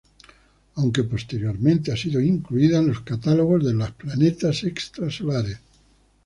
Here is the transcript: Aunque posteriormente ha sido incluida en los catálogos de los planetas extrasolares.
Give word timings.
Aunque 0.77 1.03
posteriormente 1.03 1.91
ha 1.91 1.95
sido 1.95 2.19
incluida 2.21 2.79
en 2.79 2.87
los 2.87 3.01
catálogos 3.01 3.63
de 3.63 3.75
los 3.75 3.91
planetas 3.91 4.63
extrasolares. 4.63 5.59